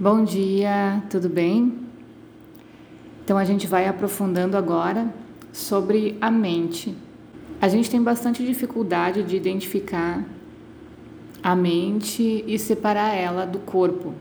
[0.00, 1.76] Bom dia, tudo bem?
[3.24, 5.12] Então a gente vai aprofundando agora
[5.52, 6.96] sobre a mente.
[7.60, 10.24] A gente tem bastante dificuldade de identificar
[11.42, 14.14] a mente e separar ela do corpo.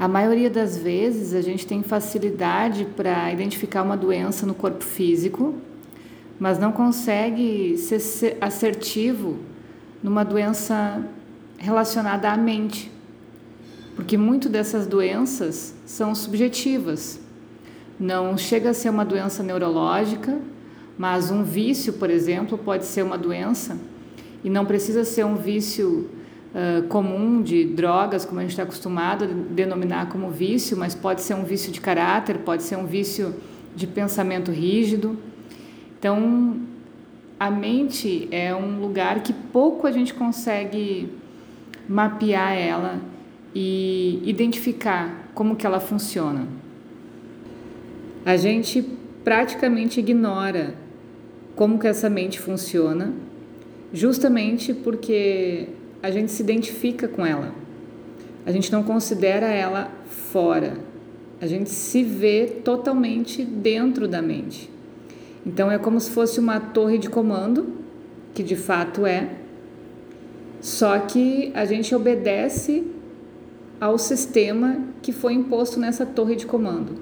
[0.00, 5.56] A maioria das vezes a gente tem facilidade para identificar uma doença no corpo físico,
[6.40, 9.36] mas não consegue ser assertivo
[10.02, 11.04] numa doença
[11.58, 12.95] relacionada à mente
[13.96, 17.18] porque muito dessas doenças são subjetivas.
[17.98, 20.38] Não chega a ser uma doença neurológica,
[20.98, 23.78] mas um vício, por exemplo, pode ser uma doença
[24.44, 26.10] e não precisa ser um vício
[26.54, 31.22] uh, comum de drogas, como a gente está acostumado a denominar como vício, mas pode
[31.22, 33.34] ser um vício de caráter, pode ser um vício
[33.74, 35.16] de pensamento rígido.
[35.98, 36.60] Então,
[37.40, 41.10] a mente é um lugar que pouco a gente consegue
[41.88, 43.00] mapear ela
[43.58, 46.46] e identificar como que ela funciona.
[48.22, 48.84] A gente
[49.24, 50.74] praticamente ignora
[51.54, 53.14] como que essa mente funciona,
[53.94, 55.68] justamente porque
[56.02, 57.54] a gente se identifica com ela.
[58.44, 60.74] A gente não considera ela fora.
[61.40, 64.68] A gente se vê totalmente dentro da mente.
[65.46, 67.72] Então é como se fosse uma torre de comando,
[68.34, 69.30] que de fato é,
[70.60, 72.95] só que a gente obedece
[73.80, 76.94] ao sistema que foi imposto nessa torre de comando.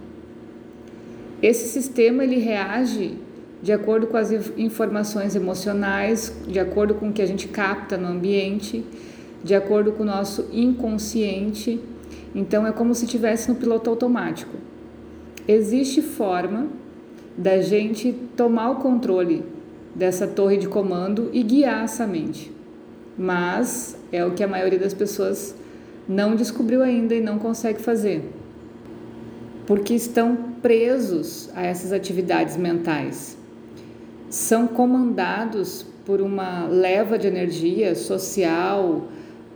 [1.42, 3.18] Esse sistema ele reage
[3.62, 8.08] de acordo com as informações emocionais, de acordo com o que a gente capta no
[8.08, 8.84] ambiente,
[9.42, 11.80] de acordo com o nosso inconsciente.
[12.34, 14.54] Então é como se estivesse no piloto automático.
[15.46, 16.66] Existe forma
[17.36, 19.44] da gente tomar o controle
[19.94, 22.52] dessa torre de comando e guiar essa mente.
[23.16, 25.54] Mas é o que a maioria das pessoas
[26.08, 28.30] não descobriu ainda e não consegue fazer,
[29.66, 33.36] porque estão presos a essas atividades mentais.
[34.28, 39.04] São comandados por uma leva de energia social,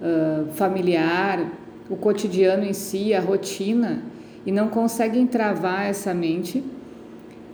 [0.01, 1.51] uh, familiar,
[1.91, 4.03] o cotidiano em si, a rotina,
[4.47, 6.63] e não conseguem travar essa mente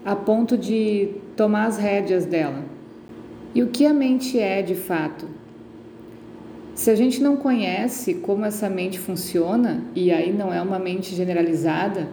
[0.04, 2.62] a ponto de tomar as rédeas dela.
[3.54, 5.26] E o que a mente é de fato?
[6.74, 11.14] Se a gente não conhece como essa mente funciona, e aí não é uma mente
[11.14, 12.08] generalizada,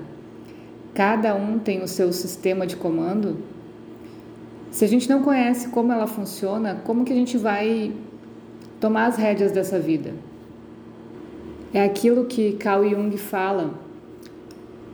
[0.93, 3.39] cada um tem o seu sistema de comando.
[4.69, 7.91] Se a gente não conhece como ela funciona, como que a gente vai
[8.79, 10.13] tomar as rédeas dessa vida?
[11.73, 13.73] É aquilo que Carl Jung fala.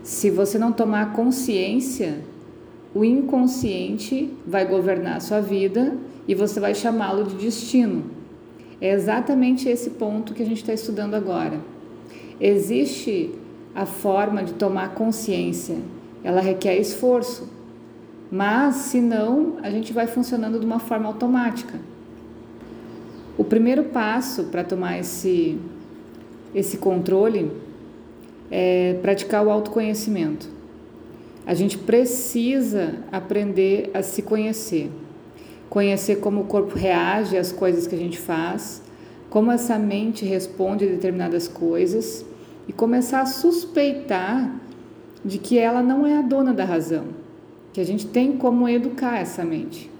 [0.02, 2.22] Se você não tomar consciência,
[2.96, 8.17] o inconsciente vai governar a sua vida e você vai chamá-lo de destino.
[8.80, 11.60] É exatamente esse ponto que a gente está estudando agora.
[12.40, 13.34] Existe
[13.74, 15.78] a forma de tomar consciência,
[16.24, 17.50] ela requer esforço,
[18.32, 21.80] mas se não, a gente vai funcionando de uma forma automática.
[23.38, 25.58] O primeiro passo para tomar esse,
[26.54, 27.52] esse controle
[28.52, 30.50] é praticar o autoconhecimento.
[31.46, 34.92] A gente precisa aprender a se conhecer
[35.70, 38.82] conhecer como o corpo reage às coisas que a gente faz,
[39.30, 42.26] como essa mente responde a determinadas coisas
[42.68, 44.54] e começar a suspeitar
[45.24, 47.06] de que ela não é a dona da razão,
[47.74, 49.92] que a gente tem como educar essa mente.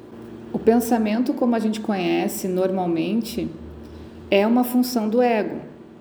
[0.54, 3.50] O pensamento, como a gente conhece normalmente,
[4.32, 5.58] é uma função do ego,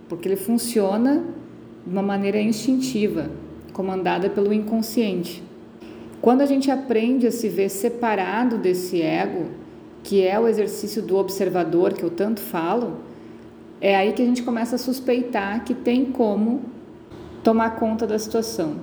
[0.09, 1.25] porque ele funciona
[1.85, 3.31] de uma maneira instintiva,
[3.73, 5.43] comandada pelo inconsciente.
[6.21, 9.47] Quando a gente aprende a se ver separado desse ego,
[10.03, 12.99] que é o exercício do observador que eu tanto falo,
[13.81, 16.63] é aí que a gente começa a suspeitar que tem como
[17.43, 18.77] tomar conta da situação.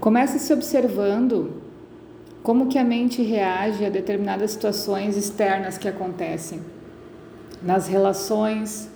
[0.00, 1.60] Começa se observando
[2.42, 6.60] como que a mente reage a determinadas situações externas que acontecem,
[7.62, 8.90] nas relações,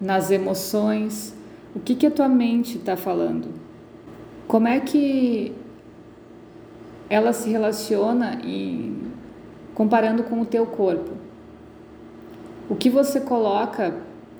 [0.00, 1.34] nas emoções,
[1.74, 3.48] o que que a tua mente está falando?
[4.46, 5.54] Como é que
[7.08, 8.96] ela se relaciona em,
[9.74, 11.10] comparando com o teu corpo.
[12.68, 13.94] O que você coloca,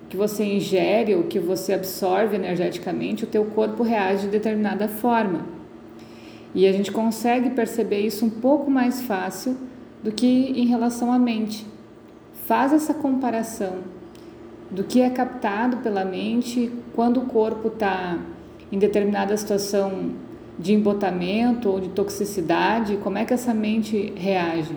[0.08, 5.46] que você ingere, o que você absorve energeticamente, o teu corpo reage de determinada forma.
[6.54, 9.56] E a gente consegue perceber isso um pouco mais fácil
[10.02, 11.66] do que em relação à mente.
[12.46, 13.78] Faz essa comparação
[14.70, 18.18] do que é captado pela mente quando o corpo está
[18.70, 20.12] em determinada situação
[20.62, 24.74] de embotamento ou de toxicidade, como é que essa mente reage?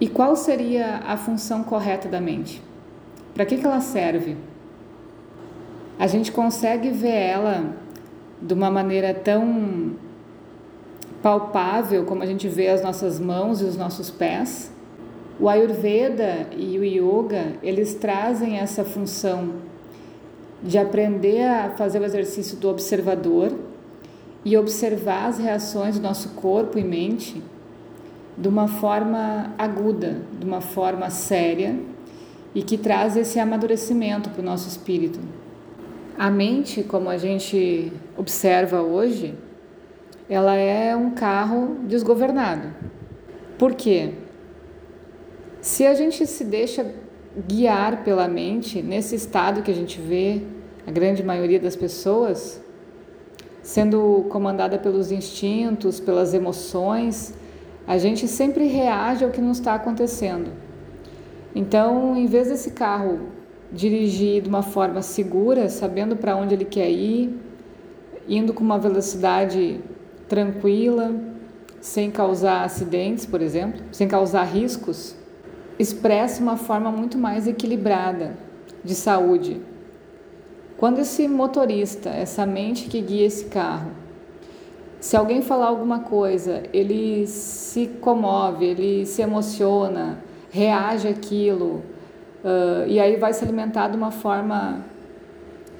[0.00, 2.62] E qual seria a função correta da mente?
[3.32, 4.36] Para que, que ela serve?
[5.98, 7.76] a gente consegue ver ela
[8.40, 9.96] de uma maneira tão
[11.20, 14.70] palpável como a gente vê as nossas mãos e os nossos pés.
[15.40, 19.54] O Ayurveda e o Yoga, eles trazem essa função
[20.62, 23.52] de aprender a fazer o exercício do observador
[24.48, 27.42] e observar as reações do nosso corpo e mente
[28.34, 31.78] de uma forma aguda, de uma forma séria
[32.54, 35.20] e que traz esse amadurecimento para o nosso espírito.
[36.16, 39.34] A mente, como a gente observa hoje,
[40.30, 42.72] ela é um carro desgovernado.
[43.58, 44.14] Por quê?
[45.60, 46.90] Se a gente se deixa
[47.46, 50.40] guiar pela mente, nesse estado que a gente vê
[50.86, 52.66] a grande maioria das pessoas,
[53.68, 57.34] sendo comandada pelos instintos, pelas emoções,
[57.86, 60.52] a gente sempre reage ao que não está acontecendo.
[61.54, 63.28] Então, em vez desse carro
[63.70, 67.38] dirigir de uma forma segura, sabendo para onde ele quer ir,
[68.26, 69.82] indo com uma velocidade
[70.26, 71.14] tranquila,
[71.78, 75.14] sem causar acidentes, por exemplo, sem causar riscos,
[75.78, 78.34] expressa uma forma muito mais equilibrada
[78.82, 79.60] de saúde.
[80.78, 83.90] Quando esse motorista, essa mente que guia esse carro,
[84.98, 90.18] se alguém falar alguma coisa, ele se comove, ele se emociona,
[90.50, 91.82] reage àquilo,
[92.42, 94.84] Uh, e aí vai se alimentar de uma forma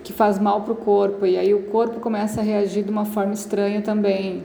[0.03, 3.05] que faz mal para o corpo, e aí o corpo começa a reagir de uma
[3.05, 4.43] forma estranha também.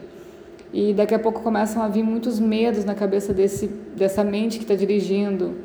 [0.72, 4.64] E daqui a pouco começam a vir muitos medos na cabeça desse, dessa mente que
[4.64, 5.56] está dirigindo.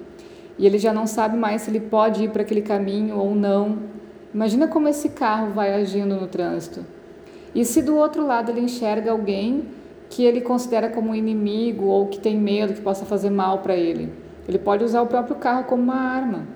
[0.59, 3.79] E ele já não sabe mais se ele pode ir para aquele caminho ou não.
[4.33, 6.85] Imagina como esse carro vai agindo no trânsito.
[7.55, 9.65] E se do outro lado ele enxerga alguém
[10.11, 14.13] que ele considera como inimigo ou que tem medo que possa fazer mal para ele?
[14.47, 16.47] Ele pode usar o próprio carro como uma arma.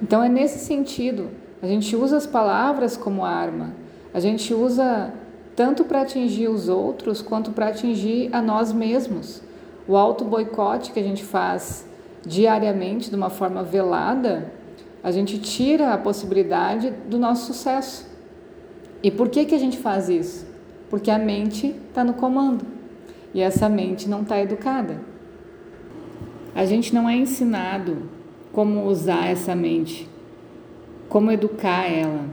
[0.00, 1.30] Então é nesse sentido.
[1.60, 3.72] A gente usa as palavras como arma.
[4.12, 5.12] A gente usa
[5.54, 9.42] tanto para atingir os outros quanto para atingir a nós mesmos.
[9.86, 11.86] O auto boicote que a gente faz
[12.24, 14.52] diariamente de uma forma velada,
[15.02, 18.06] a gente tira a possibilidade do nosso sucesso.
[19.02, 20.46] E por que que a gente faz isso?
[20.88, 22.64] Porque a mente está no comando
[23.34, 25.00] e essa mente não está educada.
[26.54, 28.02] A gente não é ensinado
[28.52, 30.08] como usar essa mente,
[31.08, 32.26] como educar ela,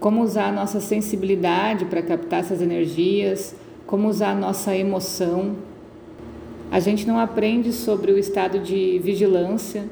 [0.00, 3.54] como usar a nossa sensibilidade para captar essas energias,
[3.86, 5.56] como usar a nossa emoção.
[6.70, 9.84] A gente não aprende sobre o estado de vigilância,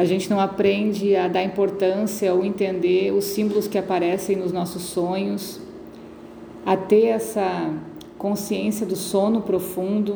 [0.00, 4.80] a gente não aprende a dar importância ou entender os símbolos que aparecem nos nossos
[4.84, 5.60] sonhos,
[6.64, 7.70] a ter essa
[8.16, 10.14] consciência do sono profundo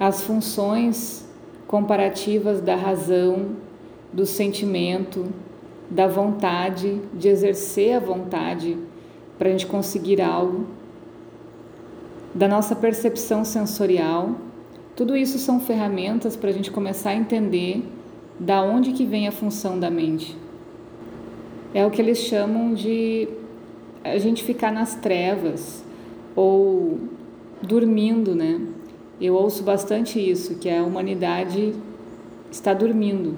[0.00, 1.28] as funções
[1.66, 3.50] comparativas da razão,
[4.14, 5.26] do sentimento,
[5.90, 8.78] da vontade, de exercer a vontade
[9.38, 10.64] para a gente conseguir algo,
[12.34, 14.36] da nossa percepção sensorial.
[14.96, 17.99] Tudo isso são ferramentas para a gente começar a entender
[18.40, 20.36] da onde que vem a função da mente.
[21.72, 23.28] É o que eles chamam de
[24.02, 25.84] a gente ficar nas trevas
[26.34, 26.98] ou
[27.62, 28.60] dormindo, né?
[29.20, 31.74] eu ouço bastante isso, que a humanidade
[32.50, 33.36] está dormindo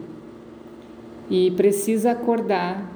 [1.29, 2.91] e precisa acordar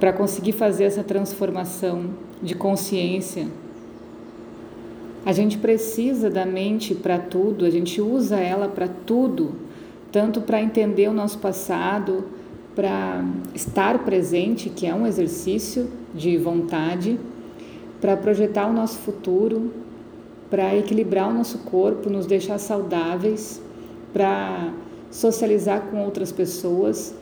[0.00, 2.10] para conseguir fazer essa transformação
[2.42, 3.46] de consciência.
[5.26, 9.52] A gente precisa da mente para tudo, a gente usa ela para tudo,
[10.14, 12.26] tanto para entender o nosso passado,
[12.72, 17.18] para estar presente, que é um exercício de vontade,
[18.00, 19.72] para projetar o nosso futuro,
[20.48, 23.60] para equilibrar o nosso corpo, nos deixar saudáveis,
[24.12, 24.72] para
[25.10, 27.12] socializar com outras pessoas,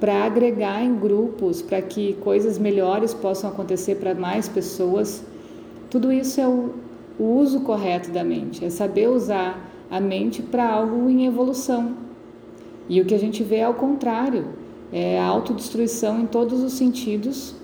[0.00, 5.22] para agregar em grupos, para que coisas melhores possam acontecer para mais pessoas.
[5.90, 6.70] Tudo isso é o,
[7.18, 12.07] o uso correto da mente, é saber usar a mente para algo em evolução.
[12.88, 14.46] E o que a gente vê é ao contrário,
[14.92, 17.54] é a autodestruição em todos os sentidos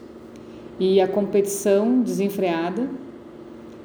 [0.79, 2.89] e a competição desenfreada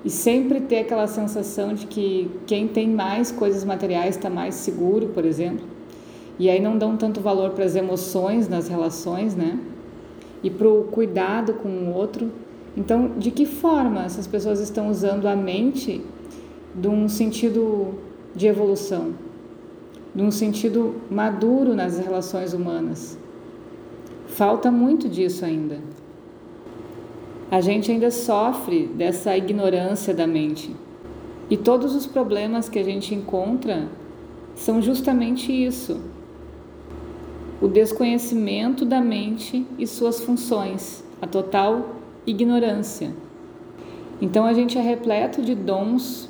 [0.03, 5.08] e sempre ter aquela sensação de que quem tem mais coisas materiais está mais seguro,
[5.10, 5.65] por exemplo.
[6.38, 9.60] E aí não dão tanto valor para as emoções nas relações, né?
[10.41, 12.31] E para o cuidado com o outro.
[12.77, 16.01] Então, de que forma essas pessoas estão usando a mente
[16.74, 17.96] de um sentido
[18.34, 19.13] de evolução,
[20.19, 23.17] de um sentido maduro nas relações humanas?
[24.27, 25.79] Falta muito disso ainda
[27.51, 30.75] a gente ainda sofre dessa ignorância da mente.
[31.49, 33.88] E todos os problemas que a gente encontra
[34.55, 35.99] são justamente isso.
[37.61, 41.95] o desconhecimento da mente e suas funções, a total
[42.25, 43.13] ignorância.
[44.21, 46.29] Então a gente é repleto de dons,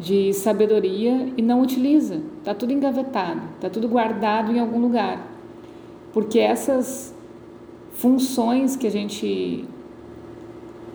[0.00, 2.22] de sabedoria e não utiliza.
[2.38, 5.28] Está tudo engavetado, está tudo guardado em algum lugar.
[6.12, 7.14] Porque essas
[7.92, 9.66] funções que a gente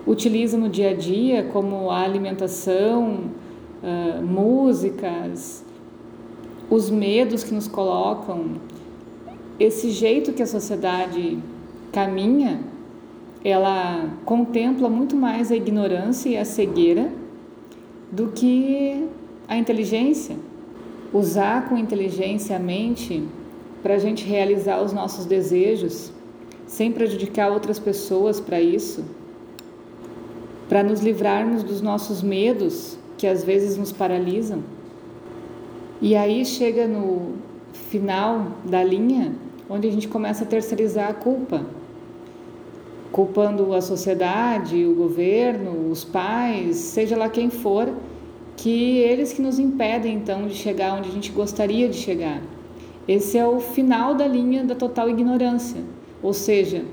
[0.07, 3.29] utiliza no dia a dia, como a alimentação,
[3.83, 5.63] uh, músicas,
[6.69, 8.53] os medos que nos colocam,
[9.59, 11.37] esse jeito que a sociedade
[11.91, 12.59] caminha,
[13.43, 17.11] ela contempla muito mais a ignorância e a cegueira
[18.15, 19.07] do que
[19.47, 20.37] a inteligência.
[21.13, 23.23] Usar com inteligência a mente
[23.83, 26.11] para a gente realizar os nossos desejos,
[26.65, 29.03] sem prejudicar outras pessoas para isso,
[30.67, 34.63] para nos livrarmos dos nossos medos que às vezes nos paralisam.
[36.01, 37.33] E aí chega no
[37.89, 39.33] final da linha
[39.69, 41.65] onde a gente começa a terceirizar a culpa,
[43.11, 47.93] culpando a sociedade, o governo, os pais, seja lá quem for,
[48.57, 52.41] que eles que nos impedem então de chegar onde a gente gostaria de chegar.
[53.07, 55.81] Esse é o final da linha da total ignorância.
[56.21, 56.83] Ou seja,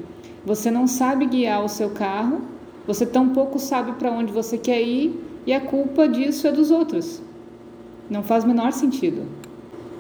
[0.44, 2.42] você não sabe guiar o seu carro,
[2.86, 7.22] você tampouco sabe para onde você quer ir e a culpa disso é dos outros.
[8.10, 9.22] Não faz o menor sentido.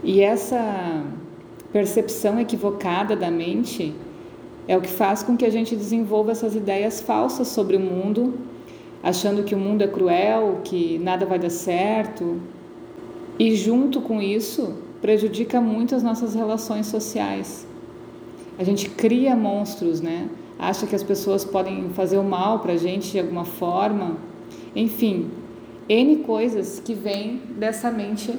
[0.04, 1.02] E essa
[1.72, 3.94] percepção equivocada da mente
[4.68, 8.34] é o que faz com que a gente desenvolva essas ideias falsas sobre o mundo,
[9.02, 12.40] achando que o mundo é cruel, que nada vai dar certo.
[13.38, 17.66] E junto com isso, prejudica muito as nossas relações sociais.
[18.58, 20.28] A gente cria monstros, né?
[20.58, 24.16] Acha que as pessoas podem fazer o mal para a gente de alguma forma.
[24.76, 25.30] Enfim,
[25.88, 28.38] N coisas que vêm dessa mente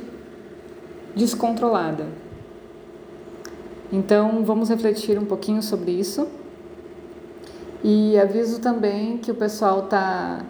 [1.15, 2.07] descontrolada.
[3.95, 6.27] Então, vamos refletir um pouquinho sobre isso.
[7.83, 10.43] E aviso também que o pessoal está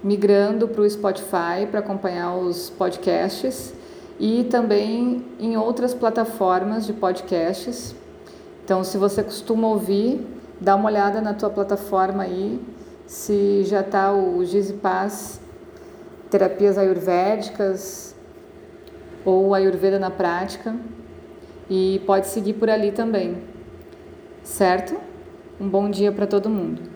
[0.00, 3.74] migrando para o Spotify para acompanhar os podcasts
[4.20, 7.96] e também em outras plataformas de podcasts.
[8.64, 10.24] Então, se você costuma ouvir,
[10.60, 12.60] dá uma olhada na tua plataforma aí,
[13.08, 15.40] se já está o Gizipaz
[16.30, 18.14] Terapias Ayurvédicas
[19.24, 20.76] ou Ayurveda na Prática
[21.68, 23.36] e pode seguir por ali também,
[24.42, 24.96] certo?
[25.60, 26.93] Um bom dia para todo mundo.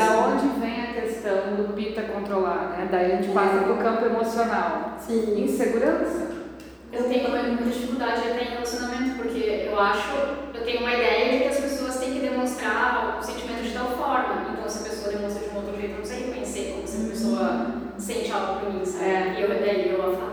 [0.00, 2.88] Da onde vem a questão do pita controlar, né?
[2.90, 3.60] Daí a gente passa é.
[3.60, 4.96] pro campo emocional.
[4.98, 5.44] Sim.
[5.44, 6.30] Insegurança.
[6.92, 10.10] Eu tenho muita dificuldade até em relacionamento, porque eu acho,
[10.52, 13.86] eu tenho uma ideia de que as pessoas têm que demonstrar o sentimento de tal
[13.86, 14.46] forma.
[14.52, 17.06] Então, se a pessoa demonstra de um outro jeito, eu não sei reconhecer como se
[17.06, 17.66] a pessoa
[17.96, 19.04] sente algo por mim, sabe?
[19.04, 19.34] É.
[19.38, 20.32] E eu, daí eu falo